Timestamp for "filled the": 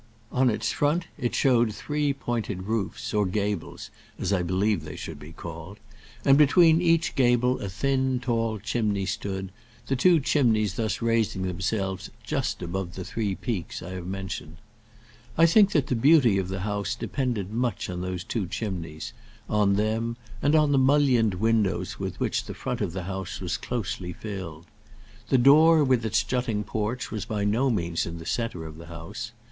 24.13-25.37